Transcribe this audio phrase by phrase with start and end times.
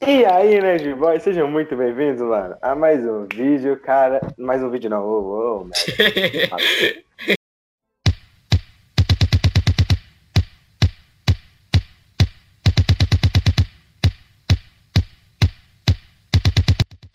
[0.00, 4.20] E aí, Nerd Boy, sejam muito bem-vindos, mano, a mais um vídeo, cara.
[4.36, 5.66] Mais um vídeo não, ô,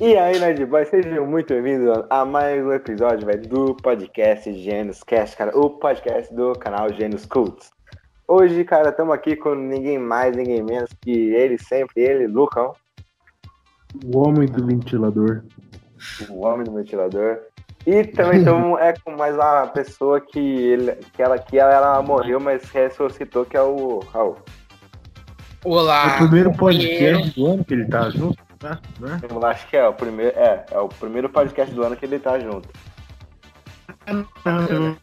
[0.02, 5.36] E aí, Nerd Boy, sejam muito bem-vindos a mais um episódio do podcast Gênios Cast,
[5.36, 7.70] cara, o podcast do canal Gênios Cults.
[8.32, 12.74] Hoje, cara, estamos aqui com ninguém mais, ninguém menos que ele sempre, ele, Lucão.
[14.06, 15.42] O homem do ventilador.
[16.30, 17.40] O homem do ventilador.
[17.88, 22.02] E também estamos é, com mais uma pessoa que, ele, que, ela, que ela, ela
[22.04, 24.38] morreu, mas ressuscitou, que é o Raul.
[25.66, 26.12] Olá.
[26.12, 28.78] É o primeiro podcast do ano que ele tá junto, né?
[29.00, 29.22] né?
[29.28, 32.20] Eu acho que é o primeiro, é, é o primeiro podcast do ano que ele
[32.20, 32.70] tá junto.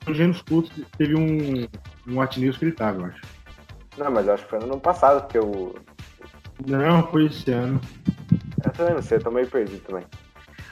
[0.06, 1.66] O Gênesis Cultos teve um,
[2.08, 3.22] um What News que ele tava, eu acho.
[3.98, 5.74] Não, mas eu acho que foi no ano passado, porque eu.
[6.66, 7.80] Não, foi esse ano.
[8.64, 10.04] Eu também não sei, eu tô meio perdido também.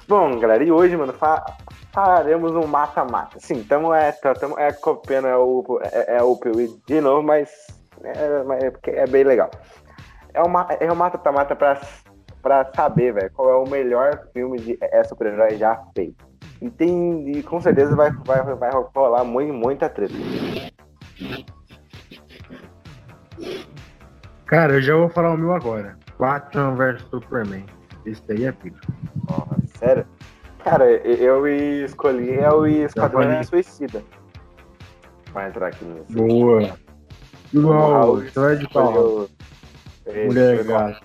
[0.07, 1.45] Bom, galera, e hoje, mano, fa
[1.93, 3.39] faremos um mata-mata.
[3.39, 7.49] Sim, tamo, é, tamo, é copiando é o, é, é o PUI de novo, mas
[8.03, 9.51] é, é, é bem legal.
[10.35, 11.81] É uma, é um mata-mata pra,
[12.43, 16.34] pra saber, velho, qual é o melhor filme de é, super-herói já feito.
[16.65, 17.31] E tem.
[17.31, 20.15] E com certeza vai, vai, vai rolar muito, muita treta.
[24.47, 25.99] Cara, eu já vou falar o meu agora.
[26.19, 27.67] Batman vs Superman.
[28.07, 28.79] Esse daí é pico.
[29.29, 30.07] Nossa, sério?
[30.61, 31.47] Cara, eu
[31.85, 34.03] escolhi é o Esquadrão Suicida.
[35.35, 36.03] Vai entrar aqui no.
[36.05, 36.79] Boa.
[37.53, 39.29] Igual, você vai de qual?
[40.27, 41.01] Mulher Gata.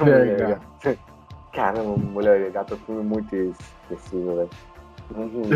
[0.00, 1.09] Mulher Gata.
[1.52, 4.50] Caramba, Mulher Gata é um filme muito esquecível, velho.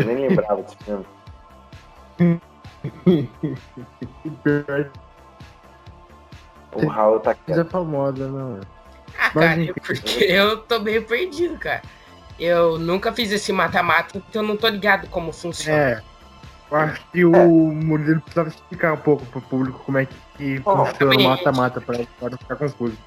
[0.05, 1.05] Nem lembrava desse filme.
[6.73, 7.51] o Raul tá aqui.
[7.51, 8.59] é famosa, não.
[9.17, 11.81] Ah, cara, eu, porque eu tô meio perdido, cara.
[12.37, 15.77] Eu nunca fiz esse mata-mata, então eu não tô ligado como funciona.
[15.77, 16.01] É.
[16.69, 17.45] Eu acho que o é.
[17.45, 21.97] Murilo precisava explicar um pouco pro público como é que oh, funciona o mata-mata pra
[21.97, 22.97] não ficar confuso.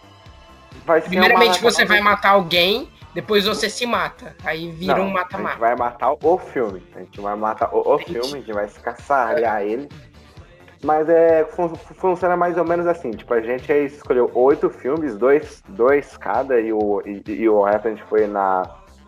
[1.04, 4.36] Primeiramente você vai matar alguém, depois você se mata.
[4.44, 5.48] Aí vira não, um mata-mata.
[5.48, 6.82] A gente vai matar o filme.
[6.94, 9.88] A gente vai matar o, o filme, a gente vai caçar ele.
[10.84, 13.10] Mas é, fun funciona mais ou menos assim.
[13.10, 17.88] Tipo, a gente escolheu oito filmes, dois, dois cada, e o, e, e o resto
[17.88, 18.62] a gente foi na,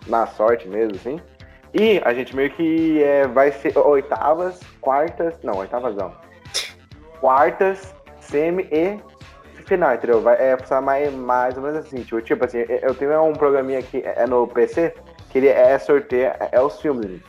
[0.07, 1.21] na sorte mesmo, assim.
[1.73, 5.35] E a gente meio que é, vai ser oitavas, quartas.
[5.45, 6.13] Não, oitavas não.
[7.21, 8.99] Quartas, semi e
[9.61, 10.21] final, entendeu?
[10.21, 12.03] Vai é, funcionar mais, mais ou menos assim.
[12.03, 14.95] Tipo, tipo assim, eu tenho um programinha aqui é no PC
[15.31, 17.21] que ele é sorteio, é, é os filmes,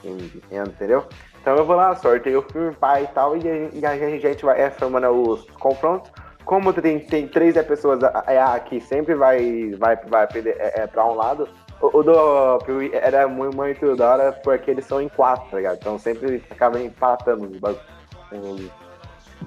[0.52, 1.06] entendeu?
[1.42, 4.62] Então eu vou lá, sorteio o filme, pai e tal, e, e a gente vai
[4.62, 6.12] é, formando os confrontos.
[6.46, 11.06] Como tem, tem três é, pessoas é, aqui, sempre vai, vai, vai é, é, pra
[11.06, 11.48] um lado.
[11.81, 15.58] O, o do Piuí era muito, muito da hora porque eles são em quatro, tá
[15.58, 15.78] ligado?
[15.80, 17.78] Então sempre acaba empatando os,
[18.31, 18.72] os,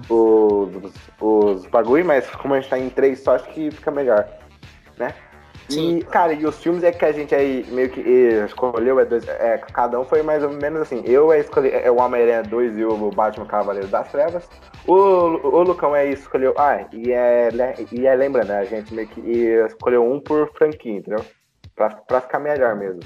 [0.09, 4.27] os, os bagulho, mas como a gente tá em três só, acho que fica melhor,
[4.97, 5.13] né?
[5.69, 5.97] Sim.
[5.97, 7.99] E, cara, e os filmes é que a gente aí meio que
[8.45, 11.01] escolheu, é, dois, é cada um foi mais ou menos assim.
[11.05, 14.47] Eu é escolhi é o Homem-Aranha 2 e o Batman Cavaleiro das Trevas.
[14.85, 16.53] O, o Lucão é escolheu.
[16.57, 17.49] Ah, e é,
[17.91, 21.25] e é lembrando, né, a gente meio que escolheu um por franquia, entendeu?
[21.75, 22.99] Pra, pra ficar melhor mesmo.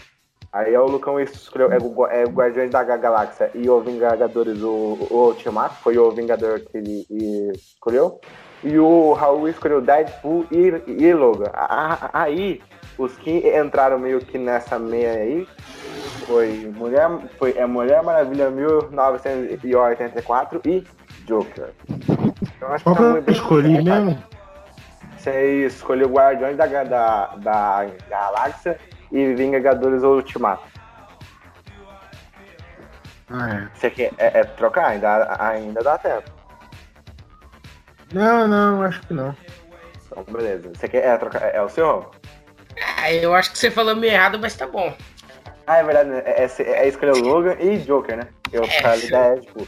[0.51, 4.63] Aí é o Lucão escolheu, é o, é o Guardiões da Galáxia e o Vingadores,
[4.63, 7.05] o, o Ultimato, foi o Vingador que ele
[7.53, 8.19] escolheu.
[8.63, 11.51] E o Raul escolheu Deadpool e, e Logan.
[12.11, 12.59] Aí,
[12.97, 15.47] os que entraram meio que nessa meia aí
[16.25, 20.83] foi Mulher, foi, é Mulher Maravilha 1984 e
[21.25, 21.69] Joker.
[21.87, 24.17] Então, acho Qual que tá eu escolhi mesmo?
[25.15, 28.77] Você escolheu Guardiões da, da, da Galáxia
[29.11, 30.63] e Vingadores Ultimato.
[33.31, 33.69] Ah, é.
[33.75, 34.87] Você quer é, é, trocar?
[34.87, 36.29] Ainda, ainda dá tempo.
[38.13, 39.35] Não, não, acho que não.
[40.05, 40.71] Então, beleza.
[40.73, 41.43] Você quer é, trocar?
[41.43, 42.09] É, é o seu?
[42.97, 44.95] Ah, eu acho que você falou meio errado, mas tá bom.
[45.67, 46.23] Ah, é verdade, né?
[46.25, 48.27] É, é, é escolher o Logan e Joker, né?
[48.51, 49.67] Eu é, falei Deadpool.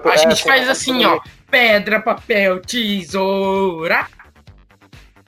[0.03, 1.21] Tô, a é, gente faz assim, ó.
[1.51, 4.07] Pedra, papel, tesoura.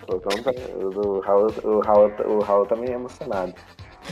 [0.06, 3.54] O, Raul, o, Raul, o Raul tá meio emocionado.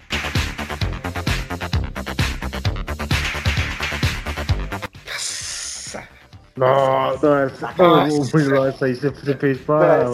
[6.56, 8.32] Nossa, nossa,
[8.68, 10.04] isso aí você fez pra.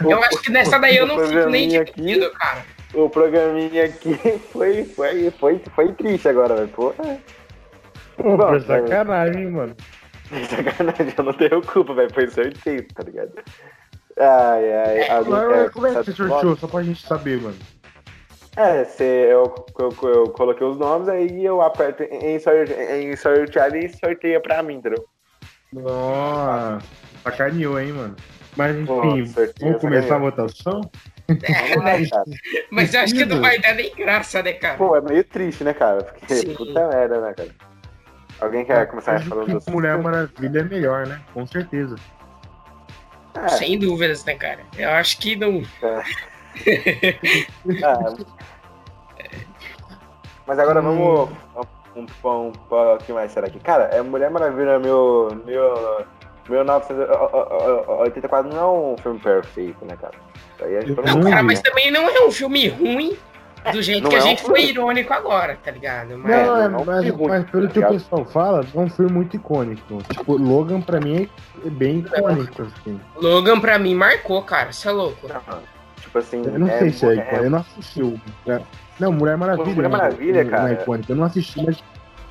[0.00, 2.64] eu acho que nessa daí eu não fico nem dividido, cara.
[2.94, 4.14] O programinha aqui
[4.52, 6.68] foi, foi, foi, foi triste agora, velho.
[6.68, 6.94] Pô,
[8.16, 9.76] Pô, Bom, sacanagem, mano.
[10.48, 12.12] Sacanagem, eu não tenho culpa, velho.
[12.12, 13.32] Foi sorteio, tá ligado?
[14.18, 14.98] Ai, ai.
[15.00, 16.56] É, alguém, é, como é que você sorteou?
[16.56, 17.56] Só pra gente saber, mano.
[18.56, 23.72] É, se eu, eu, eu, coloquei os nomes, aí eu aperto em, sorte, em sortear
[23.76, 25.04] e sorteia pra mim, entendeu?
[25.72, 26.84] Nossa,
[27.22, 28.16] sacaneou, hein, mano.
[28.56, 29.00] Mas enfim, Pô,
[29.60, 30.90] vamos começar a votação?
[31.28, 31.34] É,
[32.70, 34.78] Mas eu acho que não vai dar nem graça, né, cara?
[34.78, 36.02] Pô, é meio triste, né, cara?
[36.02, 36.54] Porque Sim.
[36.54, 37.50] puta merda, né, cara?
[38.40, 41.20] Alguém quer começar a falar dos Mulher Maravilha é melhor, né?
[41.34, 41.96] Com certeza.
[43.34, 43.48] É.
[43.48, 44.60] Sem dúvidas, né, cara?
[44.76, 45.62] Eu acho que não.
[45.82, 47.14] É.
[47.84, 48.14] ah,
[50.46, 53.60] mas agora vamos um, um, um, um pouquinho mais será aqui.
[53.60, 56.06] Cara, é Mulher Maravilha meu, meu,
[56.48, 60.14] 1984 não é um filme perfeito, né, cara?
[60.62, 63.16] Aí é não, cara, mas também não é um filme ruim
[63.72, 66.16] do jeito não que a é gente um foi irônico agora, tá ligado?
[66.18, 69.36] Mas, não, é, mas, mas, mas pelo que o pessoal fala, é um filme muito
[69.36, 70.02] icônico.
[70.10, 71.28] Tipo, Logan pra mim
[71.64, 73.00] é bem icônico, assim.
[73.16, 75.28] Logan pra mim marcou, cara, você é louco.
[76.00, 76.42] tipo assim.
[76.44, 78.20] Eu não é, sei se é icônico, eu não assisti o.
[78.98, 79.74] Não, Mulher Maravilha.
[79.74, 80.70] Mulher Maravilha, né, cara.
[80.70, 81.12] É icônico.
[81.12, 81.82] Eu não assisti, mas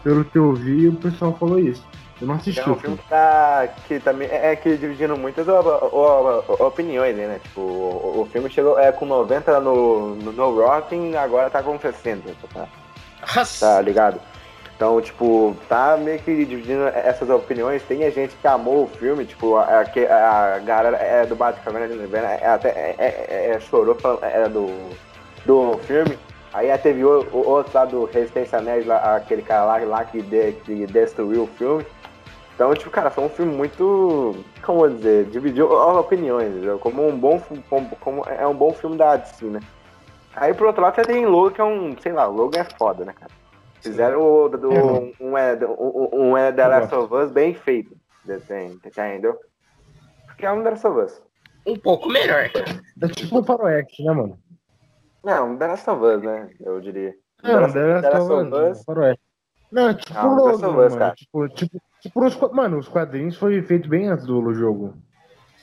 [0.03, 1.85] pelo que eu vi, o pessoal falou isso.
[2.19, 2.59] Eu não assisti.
[2.59, 7.39] É um filme que, tá, que também é, é que dividindo muitas opiniões, né?
[7.43, 11.79] Tipo, o, o, filme chegou é, com 90 no, no, no Rotten, agora tá com
[11.79, 12.29] 60.
[12.53, 12.67] Tá,
[13.59, 14.19] tá ligado?
[14.77, 17.81] Então, tipo, tá meio que dividindo essas opiniões.
[17.81, 21.79] Tem a gente que amou o filme, tipo, a, a, a galera é do Batman
[21.79, 24.69] é, até é, é, é, chorou falando, é, do,
[25.45, 26.17] do filme.
[26.53, 30.21] Aí teve o, o outro lá do Resistência Nerd, lá, aquele cara lá, lá que,
[30.21, 31.83] de, que destruiu o filme.
[32.57, 34.43] Então, tipo, cara, foi um filme muito.
[34.63, 35.25] Como eu dizer?
[35.25, 36.79] Dividiu opiniões, entendeu?
[36.79, 37.39] Como um bom
[37.69, 39.59] como, como é um bom filme da DC, né?
[40.35, 43.05] Aí pro outro lado você tem Logan, que é um, sei lá, Logan é foda,
[43.05, 43.31] né, cara?
[43.79, 47.53] Fizeram o, do, é, um, um, é, um, um é The Last of Us bem
[47.53, 47.95] feito.
[48.27, 49.39] Entendeu?
[50.25, 51.21] Porque é um The Last of Us.
[51.63, 52.49] Um pouco melhor.
[53.03, 54.39] É tipo um faroeste, né, mano?
[55.23, 56.49] Não, The Last of Us, né?
[56.59, 57.13] Eu diria.
[57.43, 58.83] Não, The Last of Us.
[58.83, 59.27] Faroeste.
[59.71, 64.07] Não, tipo, não, Logan, mano, tipo, tipo, Tipo, os, mano, os quadrinhos foi feito bem
[64.07, 64.93] antes do jogo.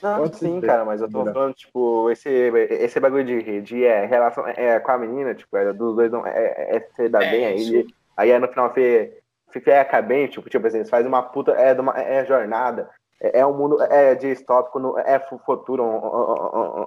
[0.03, 4.05] Não, Pode sim, cara, mas eu tô falando, tipo, esse, esse bagulho de, de é,
[4.05, 7.31] relação é, com a menina, tipo, é, dos dois não, é, é, se dá é,
[7.31, 7.87] bem aí.
[8.17, 9.17] Aí é no final você
[9.49, 12.89] fica bem, tipo, tipo assim, faz uma puta é, de uma, é jornada.
[13.21, 15.83] É, é um mundo é distópico, é futuro,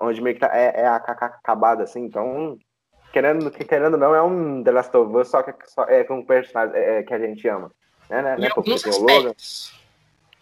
[0.02, 2.56] onde meio que tá, é, é acabado, assim, então.
[3.10, 6.26] Querendo, querendo não, é um The Last of Us, só que só é com um
[6.26, 7.72] personagem é, que a gente ama.
[8.10, 9.78] Né, né, em né, alguns aspectos.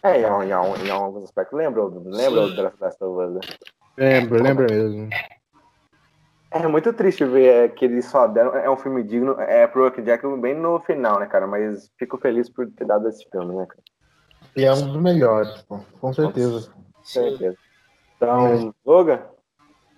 [0.03, 1.57] É, em, em, em, alguns aspectos.
[1.57, 3.33] Lembra, lembra o The Last of Us?
[3.33, 3.41] Né?
[3.97, 5.09] Lembra, lembra mesmo.
[6.49, 8.55] É muito triste ver que eles só deram.
[8.55, 9.39] É um filme digno.
[9.41, 11.45] É pro Rock Jack bem no final, né, cara?
[11.45, 13.83] Mas fico feliz por ter dado esse filme, né, cara?
[14.55, 15.79] E é um dos melhores, pô.
[15.99, 16.71] com certeza.
[16.71, 17.57] Com certeza.
[18.15, 19.21] Então, Logan?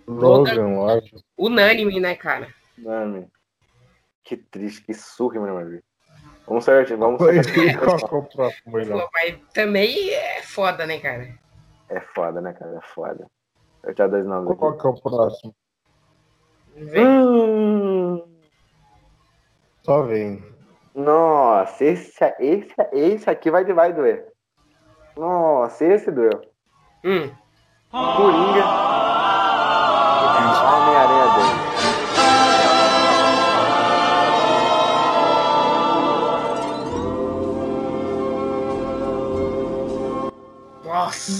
[0.07, 1.21] Logan, lógico.
[1.38, 2.47] Unânime, né, cara?
[2.77, 3.27] Unânime.
[4.23, 5.83] Que triste, que surre, meu amigo.
[6.50, 7.53] Vamos certo, vamos certo.
[7.77, 11.29] Qual é o próximo, Mas também é foda, né, cara?
[11.89, 12.75] É foda, né, cara?
[12.75, 13.27] É foda.
[13.84, 14.82] Eu tinha dois nomes Qual aqui.
[14.82, 15.56] que é o próximo?
[16.75, 17.06] Vem.
[17.06, 18.24] Hum.
[19.84, 20.44] Só vem.
[20.96, 24.34] Nossa, esse, esse, esse aqui vai, vai doer.
[25.15, 26.41] Nossa, esse doeu.
[27.06, 27.32] Hum.
[27.91, 28.99] Coringa.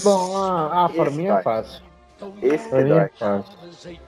[0.04, 1.82] Bom, ah, ah para mim é fácil.
[2.42, 4.00] Esse pra mim é fácil.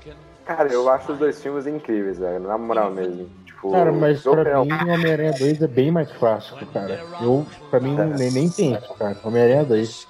[0.46, 2.40] Cara, eu acho os dois filmes incríveis, velho.
[2.40, 3.30] Na moral mesmo.
[3.46, 7.00] Tipo, cara, mas pra mim, Homem-Aranha 2 é bem mais fácil, cara.
[7.22, 8.06] Eu, pra mim, é.
[8.06, 9.18] nem, nem penso, cara.
[9.24, 10.08] Homem-Aranha 2.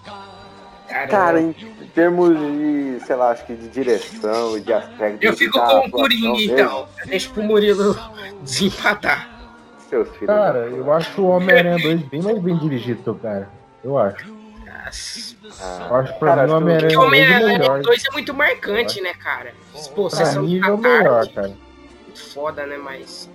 [1.09, 1.53] Cara, em
[1.93, 5.23] termos de, sei lá, acho que de direção e de aspecto.
[5.23, 6.87] Eu fico com o Coringa, então.
[7.05, 7.97] Deixa pro Murilo
[8.41, 9.29] desempatar.
[9.89, 10.27] Seus filhos.
[10.27, 13.49] Cara, eu acho o Homem-Aranha 2 bem mais bem dirigido, cara.
[13.83, 14.40] Eu acho.
[15.59, 19.53] Ah, eu acho que pra mim o Homem-Aranha Homem 2 é muito marcante, né, cara?
[19.95, 21.53] Pô, pra mim é o melhor, cara.
[22.33, 23.29] Foda, né, mas...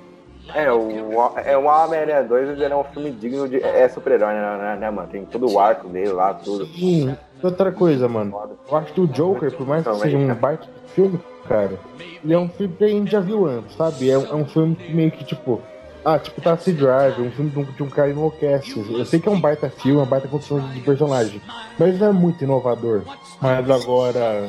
[0.55, 3.61] É, o, é, o Homem-Aranha 2 ele é um filme digno de.
[3.63, 5.09] É super-herói, né, né, mano?
[5.09, 6.67] Tem todo o arco dele lá, tudo.
[6.67, 8.57] Sim, outra coisa, mano.
[8.71, 11.79] Eu acho que o Joker, por mais que seja um baita filme, cara,
[12.23, 14.09] ele é um filme que a gente já viu antes, sabe?
[14.09, 15.61] É um, é um filme que meio que, tipo.
[16.09, 18.79] Ah, tipo Taxi Drive, um filme de um, de um cara enlouquece.
[18.79, 21.43] Eu sei que é um baita filme, uma baita construção de personagem,
[21.77, 23.03] mas não é muito inovador.
[23.43, 24.49] Mas agora,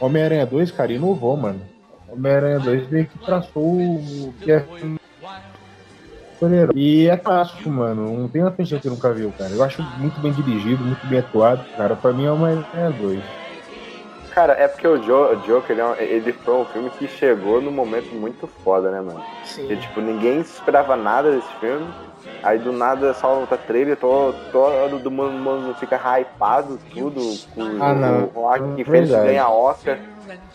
[0.00, 1.60] Homem-Aranha 2, cara, inovou, mano.
[2.08, 4.66] Homem-Aranha 2 meio que traçou o que é
[6.74, 8.20] e é clássico, mano.
[8.20, 9.50] Não tem uma pessoa que nunca viu, cara.
[9.50, 11.96] Eu acho muito bem dirigido, muito bem atuado, cara.
[11.96, 13.43] Pra mim é é dois.
[14.34, 17.60] Cara, é porque o, jo Joker, ele, é um, ele, foi um filme que chegou
[17.60, 19.22] num momento muito foda, né, mano?
[19.44, 19.70] Sim.
[19.70, 21.86] E, tipo, ninguém esperava nada desse filme.
[22.42, 27.20] Aí do nada solta trailer, todo, todo mundo, fica hypado, tudo.
[27.54, 28.30] Com ah, não.
[28.34, 29.98] o Rock é fez ganhar Oscar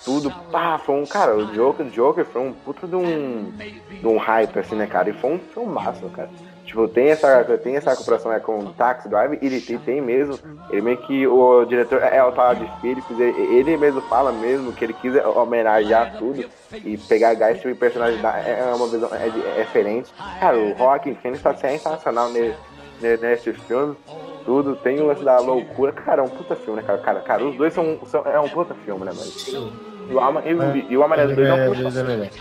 [0.03, 0.31] tudo.
[0.51, 3.51] Pá, foi um, cara, o Joker, o Joker foi um puto de um,
[3.91, 5.09] de um hype, assim, né, cara?
[5.09, 6.29] E foi um filmaço, cara.
[6.69, 10.38] Tipo, tem essa, tem essa comparação é, com o Taxi Drive, ele tem, tem mesmo.
[10.69, 14.85] Ele meio que o diretor é o Todd Phillips, ele, ele mesmo fala mesmo que
[14.85, 19.63] ele quis homenagear tudo e pegar gás e personalidade é, é uma visão é, é
[19.63, 20.13] diferente.
[20.39, 23.97] Cara, o Rock Phoenix tá sensacional nesse, nesse filme
[24.45, 25.91] tudo, tem o lance da loucura.
[25.91, 26.99] Cara, é um puta filme, né, cara?
[26.99, 29.31] Cara, cara os dois são, são é um puta filme, né, mano?
[30.07, 32.31] E o, Ama, e, e o Amarelo 2 é um puta filme.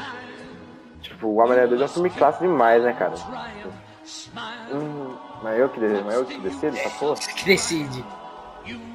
[1.01, 3.15] Tipo, o Amarelo 2 é um filme clássico demais, né, cara?
[4.73, 7.17] Hum, mas eu que, mas eu que decido essa porra?
[7.17, 8.05] que decide.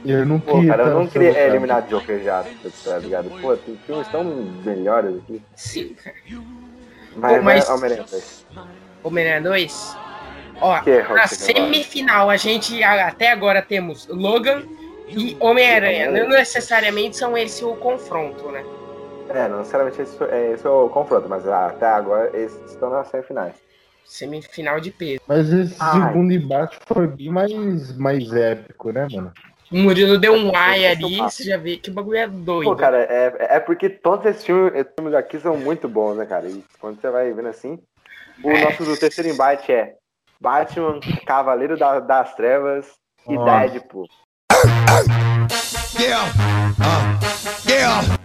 [0.05, 2.45] Eu não Pô, cara, eu não queria é, eliminar Joker já,
[2.83, 3.29] tá ligado?
[3.41, 5.41] Pô, tem filmes tão melhores aqui.
[5.55, 6.15] Sim, cara.
[7.15, 7.69] Mas, Pô, mas...
[7.69, 8.45] Homem-Aranha 2.
[9.03, 9.97] Homem-Aranha 2?
[10.61, 14.63] Ó, que é na semifinal a gente até agora temos Logan
[15.07, 16.11] e Homem-Aranha.
[16.11, 18.63] Não necessariamente são esse o confronto, né?
[19.29, 23.07] É, não necessariamente esse, é, esse é o confronto, mas até agora esses estão nas
[23.07, 23.55] semifinais.
[24.05, 25.21] Semifinal de peso.
[25.27, 25.93] Mas esse Ai.
[25.93, 29.31] segundo embate foi bem mais, mais épico, né, mano?
[29.71, 32.69] O Murilo deu um ai ali, você já vê que o bagulho é doido.
[32.69, 36.27] Pô, cara, é, é porque todos esses filmes, esses filmes aqui são muito bons, né,
[36.27, 36.47] cara?
[36.47, 37.79] E quando você vai vendo assim,
[38.43, 38.65] o é.
[38.65, 39.95] nosso do terceiro embate é
[40.39, 42.85] Batman, Cavaleiro da, das Trevas
[43.27, 43.45] e oh.
[43.45, 44.07] Deadpool.
[45.99, 46.31] Yeah.
[46.79, 47.69] Uh.
[47.69, 48.19] Yeah.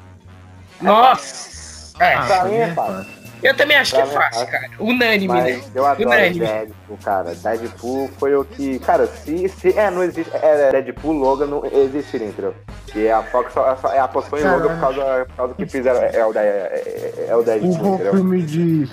[0.83, 1.97] Nossa!
[2.03, 3.18] É, pra mim é fácil.
[3.43, 4.71] Eu também acho pra que é fácil, cara.
[4.79, 5.63] Unânime, Mas né?
[5.75, 6.41] Eu adoro Unânime.
[6.41, 7.35] Deadpool, cara.
[7.35, 8.79] Deadpool foi o que.
[8.81, 9.49] Cara, se.
[9.49, 10.31] se é, não existe.
[10.35, 12.55] É, Deadpool, Logan não existiria, entendeu?
[12.95, 15.67] E a Fox só, só é, apostou em Logan por causa, por causa do que
[15.67, 16.01] fizeram.
[16.01, 18.13] É, é, o, é, é o Deadpool, entendeu?
[18.15, 18.89] filme de.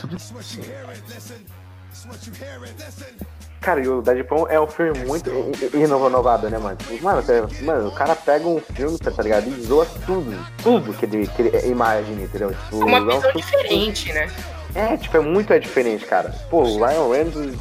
[3.65, 5.27] Cara, e o Deadpool é um filme muito
[5.74, 6.77] inovador, né, mano?
[7.01, 7.24] Mano,
[7.63, 9.48] mano, o cara pega um filme, tá ligado?
[9.48, 10.38] E zoa tudo.
[10.62, 12.51] Tudo que ele, que ele imagina, entendeu?
[12.53, 14.29] Tipo, uma visão diferente, né?
[14.75, 16.29] É, tipo, é muito é diferente, cara.
[16.48, 17.60] Pô, o Ryan Reynolds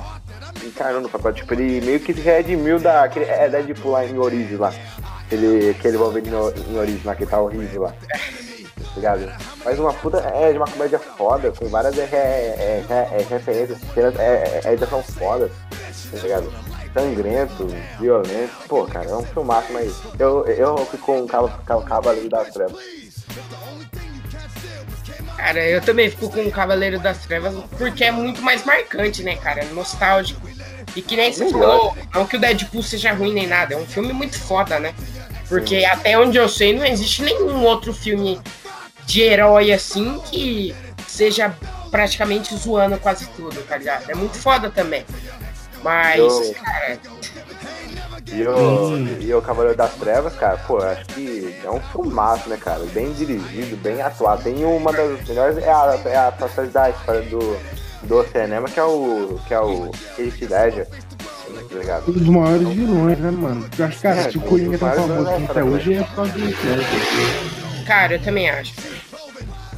[0.62, 3.04] encarnou no papel, tipo, ele meio que se redimiu da.
[3.04, 4.74] Aquele, é Deadpool lá em origem lá.
[5.24, 6.36] Aquele, aquele Wolverine
[6.68, 7.94] em origem lá, que tá horrível lá
[9.04, 9.32] ligado?
[9.64, 13.78] Mas uma puta é de uma comédia foda, com várias é, é, é, é referências,
[13.92, 15.50] cenas, é, é, é, são fodas,
[16.14, 16.52] tá ligado?
[16.94, 17.66] Sangrento,
[17.98, 22.78] violento, pô, cara, é um filmaço, mas eu, eu fico com o Cavaleiro das Trevas.
[25.36, 29.34] Cara, eu também fico com o Cavaleiro das Trevas porque é muito mais marcante, né,
[29.36, 29.62] cara?
[29.62, 30.48] É nostálgico.
[30.94, 33.86] E que nem você falou, não que o Deadpool seja ruim nem nada, é um
[33.86, 34.94] filme muito foda, né?
[35.48, 35.86] Porque Sim.
[35.86, 38.40] até onde eu sei, não existe nenhum outro filme
[39.04, 40.74] de herói assim que
[41.08, 41.54] seja
[41.90, 44.08] praticamente zoando quase tudo, tá ligado?
[44.10, 45.04] É muito foda também.
[45.84, 46.54] Mas, eu...
[46.54, 46.98] cara.
[48.32, 52.56] E o, e o Cavaleiro das Trevas, cara, pô, acho que é um filmaço, né,
[52.56, 52.82] cara?
[52.92, 54.42] Bem dirigido, bem atuado.
[54.42, 57.56] Tem uma das melhores, é a, é a história do,
[58.02, 59.38] do cinema, que é o.
[59.46, 60.88] que é o Heath Ledger.
[61.86, 63.68] Tá um dos maiores vilões, né, mano?
[63.78, 66.32] Eu acho que, cara, é, se o Coringa tão famoso até hoje, é por causa
[66.32, 68.74] do Heath Cara, eu também acho.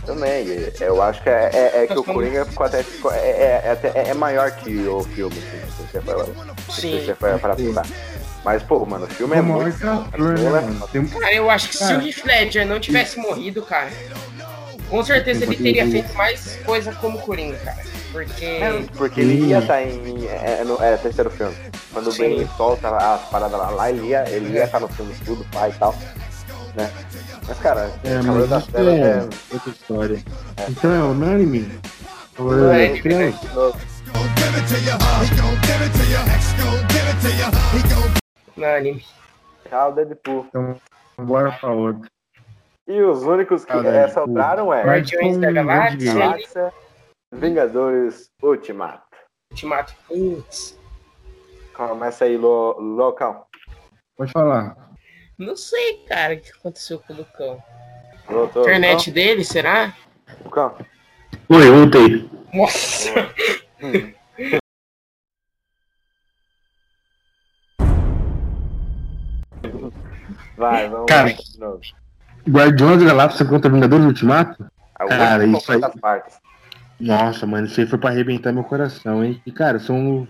[0.06, 0.46] Também,
[0.80, 4.86] eu acho que é, é, é que o Coringa até, é, é, é, maior que
[4.86, 6.26] o filme, se você for,
[6.70, 7.84] se você for para pensar.
[8.44, 9.76] Mas, pô, mano, o filme é muito.
[9.80, 13.90] Cara, eu acho que se o Heath Ledger não tivesse morrido, cara,
[14.88, 17.82] com certeza ele teria feito mais coisa como Coringa, cara.
[18.12, 18.44] Porque.
[18.44, 20.26] É, porque ele ia estar tá em.
[20.28, 21.56] É, no é, terceiro filme.
[21.92, 22.34] Quando Sim.
[22.34, 25.12] o Ben solta as paradas lá, lá ele ia estar ele ia tá no filme
[25.24, 25.94] tudo, pai e tal.
[26.76, 26.90] Né?
[27.48, 30.24] Mas, cara, é, mas das Trevas é, é outra história.
[30.56, 30.70] É.
[30.70, 31.80] Então é unânime?
[32.38, 33.02] Ou é, é?
[38.56, 39.04] Unânime.
[39.68, 40.46] Tchau, Deadpool.
[40.48, 40.76] Então,
[41.18, 42.10] bora pra outra.
[42.88, 46.72] E os únicos que é, sobraram é Guardiões da Galáxia,
[47.32, 49.04] Vingadores Ultimato.
[49.50, 50.78] Ultimato, putz.
[51.74, 53.44] Começa aí, lo, Locão.
[54.16, 54.85] Pode falar.
[55.38, 57.62] Não sei, cara, o que aconteceu com o Lucão.
[58.26, 59.94] Voltou, Internet dele, será?
[60.44, 60.74] Lucão.
[61.48, 62.30] Oi, voltei.
[62.54, 63.10] Nossa!
[70.56, 71.80] Vai, vamos Cara, de novo.
[72.48, 74.64] Guardiões da Galáxia contra Vingadores Ultimato?
[74.94, 76.38] A Cara, isso aí- partes.
[76.98, 79.40] Nossa, mano, isso aí foi pra arrebentar meu coração, hein?
[79.44, 80.26] E, cara, são.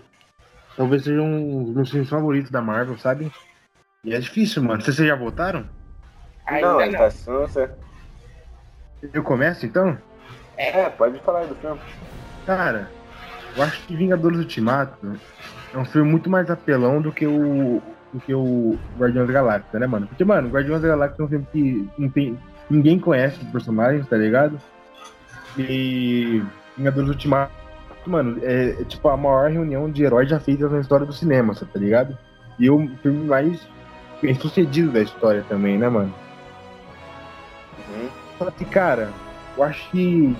[0.75, 3.31] Talvez sejam os meus filmes favoritos da Marvel, sabe?
[4.03, 4.81] E é difícil, mano.
[4.81, 5.65] Vocês já votaram?
[6.45, 6.91] Ainda não, não.
[6.91, 7.69] tá assistindo você.
[9.13, 9.97] Eu começo então?
[10.55, 11.79] É, pode falar aí do filme.
[12.45, 12.89] Cara,
[13.55, 15.19] eu acho que Vingadores Ultimato
[15.73, 17.81] é um filme muito mais apelão do que o.
[18.13, 20.07] do que o Guardiões da Galáxia, né, mano?
[20.07, 22.39] Porque, mano, Guardiões da Galáxia é um filme que não tem,
[22.69, 24.59] ninguém conhece os personagens, tá ligado?
[25.57, 26.41] E
[26.77, 27.51] Vingadores Ultimato,
[28.05, 31.53] mano, é, é tipo a maior reunião de heróis já feita na história do cinema,
[31.53, 32.17] tá ligado?
[32.57, 33.67] E o filme mais
[34.21, 36.13] bem sucedido da história também, né, mano?
[37.89, 38.09] Uhum.
[38.37, 39.11] Só que, cara,
[39.57, 40.35] eu acho que,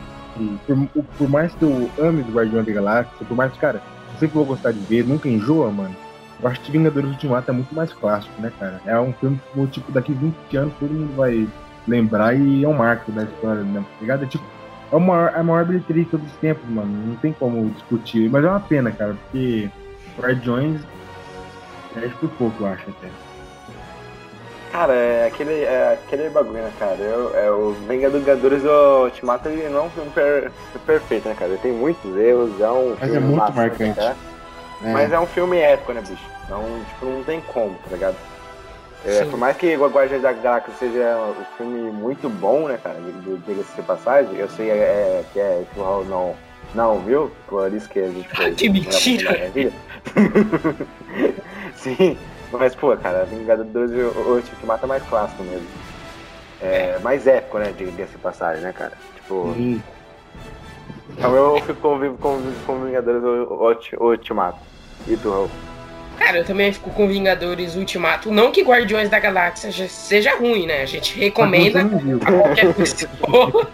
[0.66, 3.82] por, por mais que eu ame do Guardião da Galáxia, por mais que, cara,
[4.14, 5.96] eu sempre vou gostar de ver, nunca enjoa, mano.
[6.42, 8.80] Eu acho que Vingadores Ultimato é muito mais clássico, né, cara?
[8.86, 11.48] É um filme que, tipo, daqui 20 anos todo mundo vai
[11.88, 13.80] lembrar e é um marco da história, né?
[13.80, 14.24] Tá ligado?
[14.24, 14.44] É tipo,
[14.92, 17.08] é o maior, é a maior bilheteria de todos os tempos, mano.
[17.08, 18.30] Não tem como discutir.
[18.30, 19.70] Mas é uma pena, cara, porque
[20.20, 20.82] Guardiões
[21.96, 23.08] é por pouco, eu acho até.
[24.72, 26.96] Cara, é aquele, é aquele bagulho, né, cara?
[27.00, 30.52] Eu, é, o Vingadores do Ultimato ele não é um filme per-
[30.86, 31.52] perfeito, né, cara?
[31.52, 34.00] Ele tem muitos erros, é um Mas filme é muito maçante, marcante.
[34.00, 34.16] né?
[34.84, 34.92] É.
[34.94, 36.24] Mas é um filme épico, né, bicho?
[36.50, 38.16] Não, tipo, não tem como, tá ligado?
[39.06, 42.98] É, por mais que o Guardiões da Galáxia seja um filme muito bom, né, cara?
[43.00, 46.36] de- Diga-se de passagem, eu sei é, é, que é que o Raul não,
[46.76, 48.56] não viu, por isso que a gente fez.
[48.56, 49.52] Que mentira!
[51.76, 52.18] Sim,
[52.52, 55.68] mas, pô, cara, Vingadores o Ultimato é mais clássico mesmo.
[56.62, 58.94] É, mais épico, né, diga-se de passagem, né, cara?
[59.16, 59.82] Tipo, Sim.
[61.10, 64.58] então eu fico convivo com, com Vingadores Ulti- Ultimato.
[65.08, 65.52] E tu, Raul?
[66.18, 68.32] Cara, eu também fico com Vingadores Ultimato.
[68.32, 70.82] Não que Guardiões da Galáxia seja ruim, né?
[70.82, 73.70] A gente recomenda a qualquer pessoa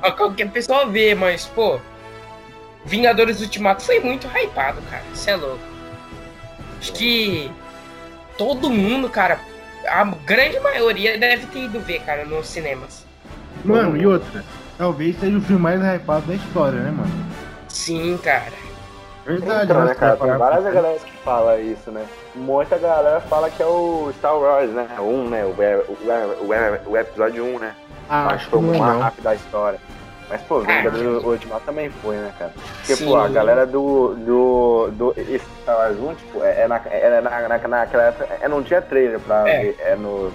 [0.00, 1.80] a qualquer pessoa ver, mas, pô,
[2.84, 5.02] Vingadores Ultimato foi muito hypado, cara.
[5.12, 5.58] Isso é louco.
[6.80, 7.50] Acho que
[8.36, 9.38] todo mundo, cara,
[9.88, 13.04] a grande maioria deve ter ido ver, cara, nos cinemas.
[13.64, 14.44] Mano, e outra?
[14.78, 17.26] Talvez seja o filme mais hypado da história, né, mano?
[17.68, 18.52] Sim, cara.
[19.24, 20.16] Verdade, Então, né, você cara?
[20.16, 22.04] Tem várias pra- galera que fala isso, né?
[22.34, 24.86] Muita galera fala que é o Star Wars, né?
[24.98, 25.44] O 1, né?
[25.44, 26.46] O, o,
[26.88, 27.74] o, o episódio 1, né?
[28.08, 29.80] Ah, Acho que foi o é mais rápido da história.
[30.28, 32.52] Mas, pô, Vingadores Ultimato também foi, né, cara?
[32.78, 33.06] Porque, Sim.
[33.06, 35.14] pô, a galera do, do, do
[35.62, 38.82] Star Wars 1, tipo, é, é na, é na, na, naquela época, é, não tinha
[38.82, 39.60] trailer pra É.
[39.62, 40.32] ver, é no,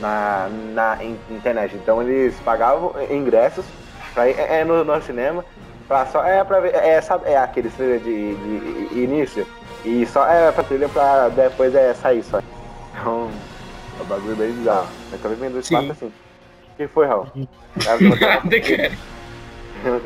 [0.00, 1.74] na, na in- internet.
[1.76, 3.64] Então eles pagavam ingressos
[4.12, 5.44] pra ir é, é no, no cinema,
[5.86, 9.46] pra só, é pra ver, é, sabe, é aquele trailer de, de início,
[9.84, 12.40] e só é pra trilha pra depois é sair só.
[12.90, 13.30] Então,
[14.00, 14.88] é um bagulho bem bizarro.
[15.12, 15.76] Mas também vendo esse Sim.
[15.76, 16.06] papo assim.
[16.06, 17.28] O que foi, Raul?
[17.84, 18.00] Nada,
[18.60, 18.92] cara.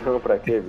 [0.04, 0.62] Vamos pra quê?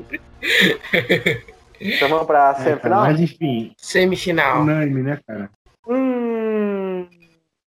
[1.79, 3.01] Então vamos pra É, semifinal?
[3.01, 4.61] mas enfim, Semifinal.
[4.61, 5.49] unânime, né, cara?
[5.87, 7.07] Hum.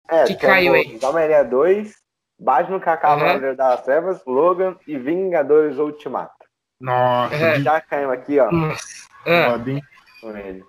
[0.09, 0.99] É, Que caiu aí?
[1.01, 1.95] Homem-Aranha 2,
[2.39, 3.01] Batman com a Aham.
[3.01, 6.33] Cavaleiro das Trevas, Logan e Vingadores Ultimato.
[6.79, 7.59] Nossa, É.
[7.61, 8.83] Já caímos aqui, ó, Nossa.
[10.21, 10.63] Com ele.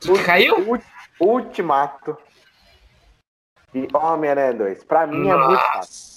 [0.00, 0.68] que caiu?
[0.68, 0.84] Ult-
[1.20, 2.16] Ultimato
[3.74, 4.84] e Homem-Aranha 2.
[4.84, 6.07] Pra mim é muito fácil.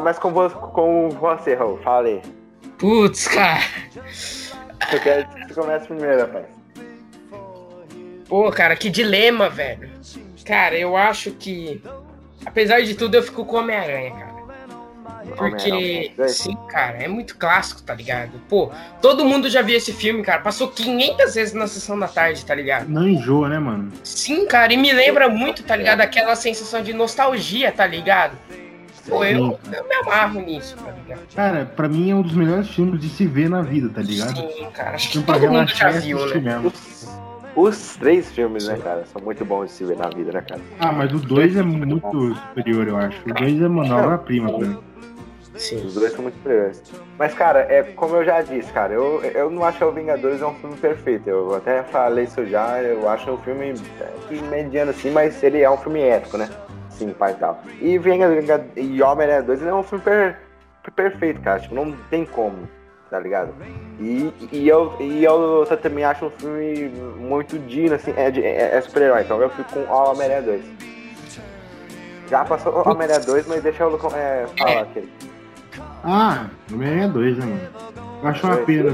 [0.00, 1.76] Começa com você, com você Raul.
[1.82, 2.22] Fala aí.
[2.78, 3.60] Putz, cara.
[4.90, 6.46] Eu quero que você comece primeiro, rapaz.
[8.26, 9.90] Pô, cara, que dilema, velho.
[10.46, 11.82] Cara, eu acho que.
[12.46, 14.30] Apesar de tudo, eu fico com Homem-Aranha, cara.
[15.36, 18.40] Porque, sim, cara, é muito clássico, tá ligado?
[18.48, 18.70] Pô,
[19.02, 20.40] todo mundo já viu esse filme, cara.
[20.40, 22.88] Passou 500 vezes na sessão da tarde, tá ligado?
[22.88, 23.92] Não enjoa, né, mano?
[24.02, 26.00] Sim, cara, e me lembra muito, tá ligado?
[26.00, 28.34] Aquela sensação de nostalgia, tá ligado?
[29.10, 31.20] Pô, eu, eu me amarro nisso, tá ligado?
[31.34, 34.36] Cara, pra mim é um dos melhores filmes de se ver na vida, tá ligado?
[34.36, 34.94] Sim, cara.
[34.94, 36.40] Acho que Filme pra todo mundo já viu, né?
[36.40, 36.72] mesmo.
[37.56, 40.60] Os três filmes, né, cara, são muito bons de se ver na vida, né, cara?
[40.78, 43.20] Ah, mas o 2 é muito superior, eu acho.
[43.28, 44.78] O 2 é uma obra-prima pra mim.
[45.60, 45.84] Sim.
[45.84, 46.82] Os dois são muito superiores.
[47.18, 50.40] Mas, cara, é como eu já disse, cara, eu, eu não acho que o Vingadores
[50.40, 51.28] é um filme perfeito.
[51.28, 55.60] Eu até falei isso já, eu acho um filme é, que mediano assim, mas ele
[55.60, 56.48] é um filme épico, né?
[57.00, 57.62] Sim, pai e tal.
[57.80, 58.20] E vem
[58.76, 60.36] e Homem-Aranha 2 é um filme per,
[60.94, 61.58] perfeito, cara.
[61.58, 62.68] Tipo, não tem como,
[63.08, 63.54] tá ligado?
[63.98, 68.80] E, e, eu, e eu também acho um filme muito digno, assim, é, é, é
[68.82, 69.22] super-herói.
[69.22, 70.64] Então eu fico com Homem-Aranha 2.
[72.28, 75.08] Já passou o Homem-Aranha 2, mas deixa eu é, falar aqui.
[76.04, 77.60] Ah, Homem-Aranha 2, né, mano?
[78.22, 78.90] Eu acho uma pena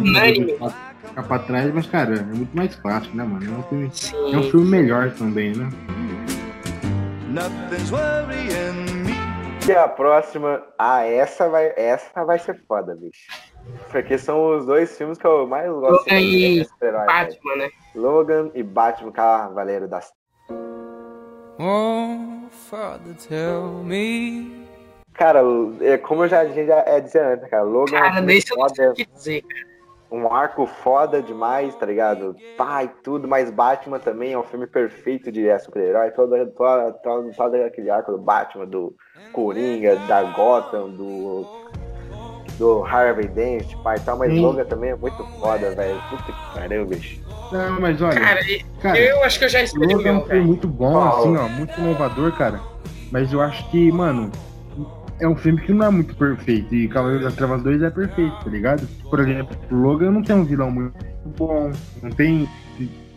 [1.09, 3.45] ficar pra trás, mas, cara, é muito mais clássico, né, mano?
[3.45, 3.90] É um filme,
[4.33, 5.69] é um filme melhor também, né?
[9.68, 13.27] E a próxima, ah, essa vai, essa vai ser foda, bicho.
[13.90, 17.70] Porque são os dois filmes que eu mais gosto Logan de e Batman, né?
[17.94, 20.12] Logan e Batman, Cavaleiro das
[21.59, 24.66] Oh, Father, tell me.
[25.12, 25.40] Cara,
[25.81, 27.99] é, como eu já, já é dizer antes, cara, Logan.
[27.99, 29.44] Cara, deixa eu foda, dizer,
[30.17, 32.35] Um arco foda demais, tá ligado?
[32.57, 36.11] Pai, tudo, mas Batman também é um filme perfeito de é, super-herói.
[36.13, 38.97] Todo, todo, todo, todo aquele arco do Batman, do
[39.33, 41.45] Coringa, da Gotham, do
[42.59, 44.41] do Harvey Dent, pai tal, mas Sim.
[44.41, 46.01] Logan também é muito foda, velho.
[46.09, 47.21] Puta que pariu, bicho.
[47.53, 48.19] Não, mas olha.
[48.19, 48.41] Cara,
[48.81, 51.49] cara eu acho que eu já escolhi Logan o meu, foi muito bom, assim, ó,
[51.51, 52.61] muito inovador, cara.
[53.13, 54.33] Mas eu acho que, mano,
[55.21, 56.75] é um filme que não é muito perfeito.
[56.75, 58.87] E Cavaleiro das Trevas 2 é perfeito, tá ligado?
[59.09, 60.95] Por exemplo, Logan não tem um vilão muito
[61.37, 61.71] bom,
[62.03, 62.49] não tem.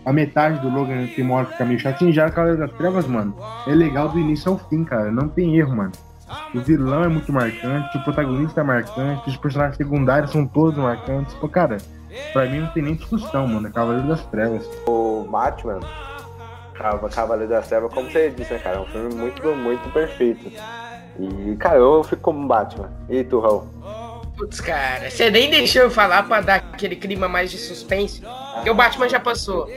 [0.05, 2.13] A metade do Logan tem uma hora que fica meio chatinho.
[2.13, 3.35] Já Cavaleiro das Trevas, mano,
[3.67, 5.11] é legal do início ao fim, cara.
[5.11, 5.91] Não tem erro, mano.
[6.53, 11.33] O vilão é muito marcante, o protagonista é marcante, os personagens secundários são todos marcantes.
[11.35, 11.77] Pô, cara,
[12.33, 13.67] pra mim não tem nem discussão, mano.
[13.67, 14.67] É Cavaleiro das Trevas.
[14.87, 15.79] O Batman,
[17.11, 18.77] Cavaleiro das Trevas, como você disse, né, cara?
[18.77, 20.51] É um filme muito, muito perfeito.
[21.19, 22.89] E, cara, eu fico como Batman.
[23.09, 23.67] E tu, Raul?
[24.37, 28.21] Putz, cara, você nem deixou eu falar pra dar aquele clima mais de suspense.
[28.55, 29.69] Porque o Batman já passou.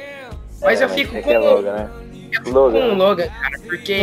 [0.61, 1.31] Mas é, eu fico é com.
[1.31, 1.90] É Logan, né?
[2.33, 2.81] Eu fico Logan.
[2.81, 4.00] com o Logan, cara, porque.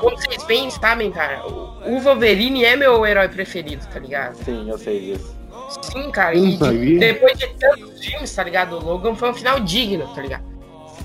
[0.00, 4.34] Como vocês bem sabem, cara, o Wolverine é meu herói preferido, tá ligado?
[4.34, 5.34] Sim, eu sei disso.
[5.80, 8.76] Sim, cara, e depois de tantos filmes, tá ligado?
[8.76, 10.42] O Logan foi um final digno, tá ligado?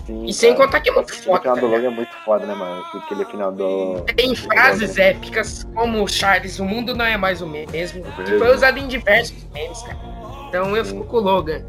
[0.09, 1.37] Sim, e sem contar que é muito foda.
[1.37, 2.83] O final do Logan é muito foda, né, mano?
[2.95, 4.01] Aquele final do.
[4.15, 8.03] Tem frases do épicas como Charles, o mundo não é mais o mesmo.
[8.25, 9.99] Que foi usado em diversos memes, cara.
[10.47, 11.63] Então eu fico com o Logan.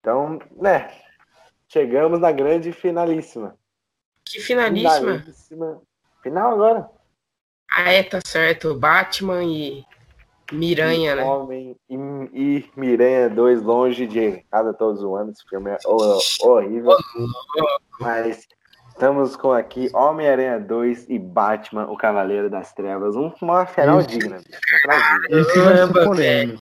[0.00, 0.90] Então, né?
[1.66, 3.56] Chegamos na grande finalíssima.
[4.22, 5.18] Que finalíssima?
[5.18, 5.82] finalíssima.
[6.22, 6.90] Final agora.
[7.72, 8.78] Ah, é, tá certo.
[8.78, 9.84] Batman e
[10.52, 11.24] Miranha, e né?
[11.24, 11.96] Homem e,
[12.32, 15.38] e Miranha, dois longe de cada todos os anos.
[15.38, 15.78] Esse filme é
[16.42, 16.96] horrível.
[18.00, 18.46] Mas
[18.88, 23.16] estamos com aqui Homem-Aranha 2 e Batman, o Cavaleiro das Trevas.
[23.16, 24.36] Um, uma final digna.
[24.36, 25.40] Uma final digna.
[25.40, 26.66] Esse vai ser polêmico.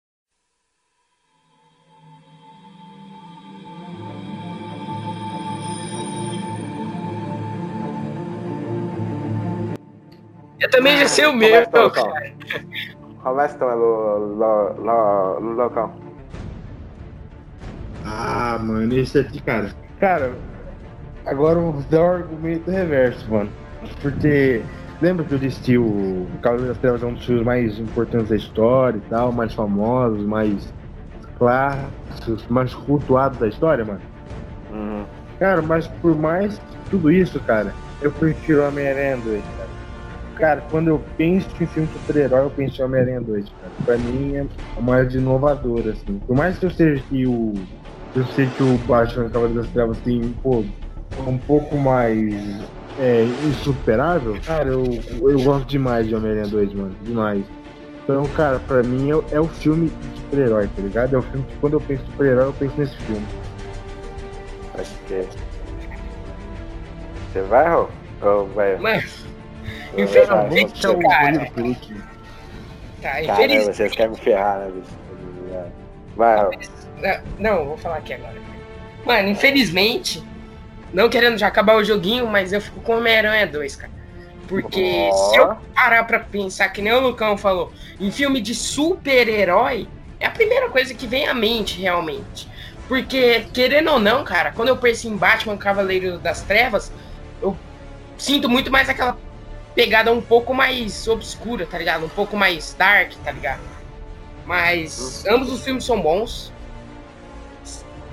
[10.61, 12.35] Eu também já sei o meu, cara.
[13.55, 15.95] Então, lo, local.
[18.05, 19.71] Ah, mano, esse aqui, cara.
[20.01, 20.33] Cara,
[21.27, 23.51] agora eu vou dar o argumento reverso, mano.
[24.01, 24.63] Porque
[25.01, 28.29] lembra que eu disse que o Cavaleiro das Trevas é um dos filmes mais importantes
[28.29, 30.73] da história e tal, mais famosos, mais
[31.39, 34.01] clássicos, mais cultuados da história, mano?
[34.73, 35.05] Uhum.
[35.39, 36.61] Cara, mas por mais
[36.91, 39.43] tudo isso, cara, eu prefiro Homem-Aranha 2,
[40.39, 40.63] cara.
[40.71, 43.73] Quando eu penso em filme super-herói, eu penso em Homem-Aranha 2, cara.
[43.85, 44.47] Pra mim é
[44.81, 46.21] mais inovador, assim.
[46.27, 47.55] Por mais que eu seja que o.
[48.17, 50.65] Eu sei que o Batman Cavaleiro das Trevas tem, pô,
[51.27, 52.33] um pouco mais
[52.99, 54.85] é, insuperável, cara, eu,
[55.21, 56.95] eu gosto demais de Homem-Aranha 2, mano.
[57.03, 57.45] Demais.
[58.03, 61.15] Então, cara, pra mim é, é o filme de super-herói, tá ligado?
[61.15, 63.27] É o filme que quando eu penso em super-herói, eu penso nesse filme.
[64.79, 65.29] Acho que é.
[67.33, 67.89] Você vai, Rô?
[68.23, 68.77] Ou vai?
[68.79, 69.27] Mas...
[69.97, 71.51] Infelizmente, ah, cara.
[73.01, 73.77] Tá, infelizmente.
[73.77, 74.99] vocês querem me ferrar, né, bicho?
[76.17, 78.35] Vai, Não, vou falar aqui agora.
[79.05, 80.23] Mano, infelizmente,
[80.93, 83.93] não querendo já acabar o joguinho, mas eu fico com Homem-Aranha 2, cara.
[84.49, 85.17] Porque oh.
[85.31, 89.87] se eu parar pra pensar, que nem o Lucão falou, em filme de super-herói,
[90.19, 92.49] é a primeira coisa que vem à mente, realmente.
[92.89, 96.91] Porque, querendo ou não, cara, quando eu penso em Batman Cavaleiro das Trevas,
[97.41, 97.57] eu
[98.17, 99.17] sinto muito mais aquela
[99.79, 102.05] pegada um pouco mais obscura, tá ligado?
[102.05, 103.61] Um pouco mais dark, tá ligado?
[104.45, 105.37] Mas uhum.
[105.37, 106.53] ambos os filmes são bons.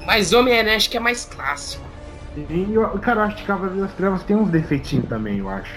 [0.06, 1.84] Mas Homem-Aranha acho que é mais clássico.
[2.38, 2.68] E
[3.02, 5.74] cara, eu acho que Cavaleiro das Trevas tem uns defeitinhos também, eu acho.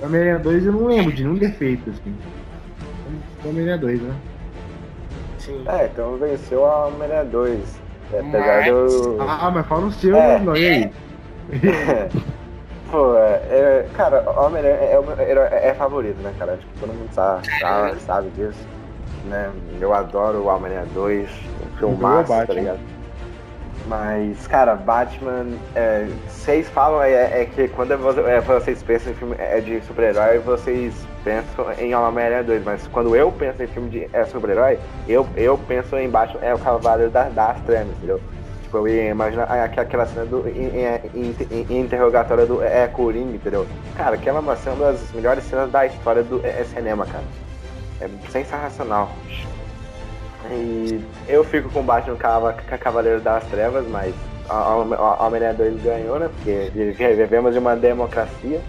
[0.00, 2.16] Homem-Aranha 2 eu não lembro de nenhum defeito, assim.
[3.44, 4.14] Homem-Aranha 2, né?
[5.38, 5.64] Sim.
[5.66, 7.80] É, então venceu a Homem-Aranha 2.
[8.16, 9.16] Apesar do.
[9.22, 10.38] Ah, mas fala o seu, é.
[10.38, 10.92] não, e aí?
[12.90, 16.54] Pô, é, é, cara, Homem-Aranha é, o meu herói é, favorito, né, cara?
[16.54, 18.66] Acho que todo mundo sabe, sabe, sabe disso.
[19.26, 19.52] Né?
[19.78, 22.80] Eu adoro o Homem-Aranha 2, um filme massa, tá ligado?
[23.86, 29.36] Mas, cara, Batman, é, vocês falam é, é, que quando é, vocês pensam em filme
[29.38, 34.08] é de super-herói, vocês pensam em Homem-Aranha 2, mas quando eu penso em filme de
[34.12, 38.20] é, super-herói, eu, eu penso em Batman, é o Cavaleiro das, das Trevas, entendeu?
[38.68, 40.44] Tipo, eu ia imaginar aquela cena do
[41.70, 43.66] interrogatório do é, Coringa, entendeu?
[43.96, 47.24] Cara, aquela é uma das melhores cenas da história do é, cinema, cara.
[47.98, 49.10] É sensacional.
[50.50, 52.18] E eu fico com o Batman
[52.78, 54.14] Cavaleiro das Trevas, mas
[54.50, 56.28] a Homem-Aranha 2 ganhou, né?
[56.36, 56.70] Porque
[57.16, 58.60] vivemos de uma democracia.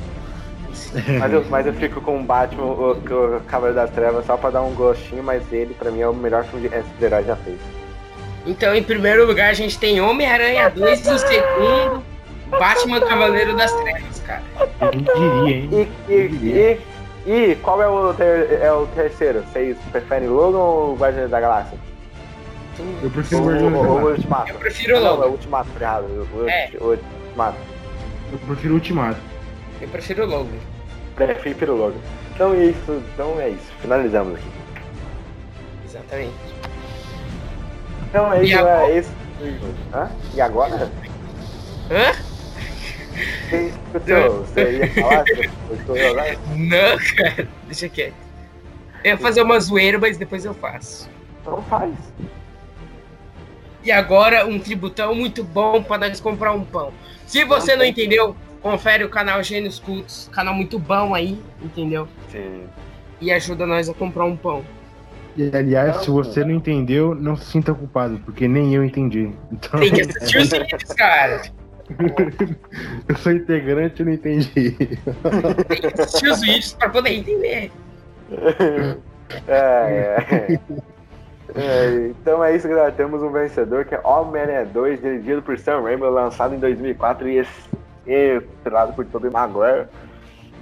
[1.20, 4.50] mas, eu, mas eu fico com o Batman, o, o Cavaleiro das Trevas, só pra
[4.50, 7.79] dar um gostinho, mas ele, pra mim, é o melhor filme de super-herói já feito.
[8.50, 12.04] Então, em primeiro lugar, a gente tem Homem-Aranha 2 e em segundo,
[12.50, 14.42] Batman Cavaleiro das Trevas, cara.
[14.92, 15.70] Quem diria, hein?
[16.10, 16.80] E, e,
[17.28, 19.44] e, e, qual é o, ter, é o terceiro?
[19.44, 21.78] Vocês preferem Logan ou Guardiões da Galáxia?
[23.04, 24.10] Eu prefiro o Guardiões da Galáxia.
[24.10, 24.52] Ultimato.
[24.52, 25.16] Eu prefiro o Logan.
[25.16, 26.28] Não, é o Ultimato, errado.
[26.34, 26.72] O, é.
[26.82, 27.58] o Ultimato.
[28.32, 29.20] Eu prefiro o Ultimato.
[29.80, 30.50] Eu prefiro o Logan.
[31.16, 32.00] Prefiro o Logan.
[32.34, 33.72] Então é isso, então é isso.
[33.80, 34.48] Finalizamos aqui.
[35.86, 36.34] Exatamente.
[38.10, 39.12] Então é isso, é isso.
[39.94, 40.10] Hã?
[40.34, 40.92] E agora?
[41.92, 42.12] Hã?
[43.92, 45.26] Você ia falar?
[46.56, 48.16] Não, cara, deixa quieto.
[49.04, 51.10] Eu ia fazer uma zoeira, mas depois eu faço.
[51.42, 51.94] Então faz.
[53.84, 56.92] E agora um tributão muito bom para nós comprar um pão.
[57.26, 62.08] Se você não entendeu, confere o canal Gênios Cultos, canal muito bom aí, entendeu?
[62.32, 62.64] Sim.
[63.22, 64.66] E ajuda nós a comprar um pão.
[65.40, 69.32] E aliás, se você não entendeu, não se sinta culpado, porque nem eu entendi.
[69.50, 69.80] Então...
[69.80, 71.42] Tem que assistir os vídeos, cara.
[73.08, 74.72] eu sou integrante e não entendi.
[75.70, 77.72] Tem que assistir os vídeos pra poder entender.
[79.48, 80.60] É, é.
[81.56, 82.92] É, então é isso, galera.
[82.92, 87.46] Temos um vencedor que é Homem-Aranha 2, dirigido por Sam Raimi, lançado em 2004 e
[88.08, 89.86] estrelado por Tobey Maguire,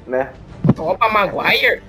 [0.06, 0.34] né?
[0.76, 1.82] Toba Maguire?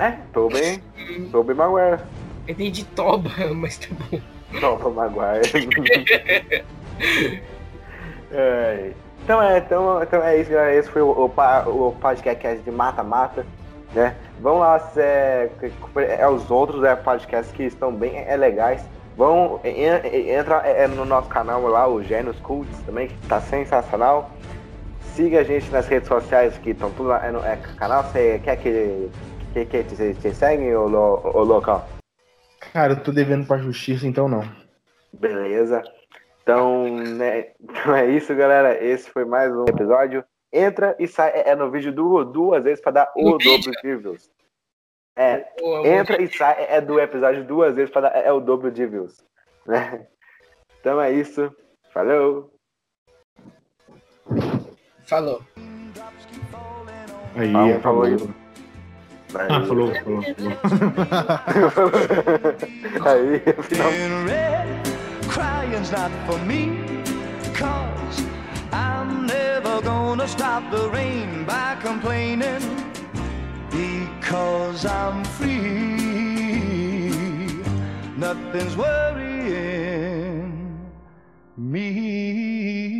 [0.00, 0.82] É, Tobey,
[1.30, 2.00] Tobey Maguire.
[2.48, 4.18] Entendi Toba, mas tá bom.
[4.58, 5.42] Toba Maguire.
[8.32, 10.74] é, então, é, então, então é isso, galera.
[10.74, 11.26] Esse foi o, o,
[11.88, 13.46] o podcast de Mata Mata,
[13.94, 14.16] né?
[14.40, 15.50] Vão lá, é,
[16.18, 18.82] é os outros é, podcasts que estão bem é, legais.
[19.18, 24.30] Vão, entra é, no nosso canal lá, o Gênios Cults também, que tá sensacional.
[25.14, 28.02] Siga a gente nas redes sociais que estão tudo lá é no é, canal.
[28.04, 29.10] Você quer que
[29.52, 31.88] que, que te, te segue, ô, ô local?
[32.72, 34.42] Cara, eu tô devendo pra justiça, então não.
[35.12, 35.82] Beleza.
[36.42, 38.82] Então, né, então é isso, galera.
[38.82, 40.24] Esse foi mais um episódio.
[40.52, 41.30] Entra e sai.
[41.30, 44.30] É, é no vídeo duas, duas vezes pra dar o dobro de views.
[45.16, 45.46] É,
[45.84, 46.66] entra e sai.
[46.68, 49.22] É do episódio duas vezes pra dar é, o dobro de views.
[49.66, 50.06] Né?
[50.80, 51.54] Então é isso.
[51.92, 52.50] Falou.
[55.06, 55.42] Falou.
[57.36, 58.06] Aí, ah, falou.
[59.34, 60.22] Ah, falou, falou,
[61.70, 61.92] falou.
[63.06, 63.40] Aí.
[65.28, 66.78] Crying's not for me,
[67.54, 68.22] cause
[68.72, 72.60] I'm never gonna stop the rain by complaining,
[73.70, 75.60] because I'm free.
[78.16, 80.50] Nothing's worrying
[81.56, 82.99] me.